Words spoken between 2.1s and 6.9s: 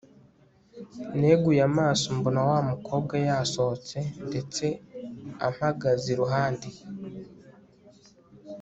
mbona wa mukobwa yasohotse ndetse ampagaze iruhande